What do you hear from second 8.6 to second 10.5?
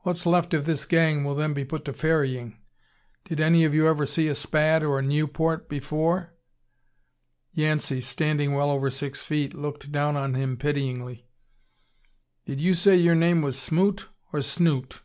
over six feet, looked down on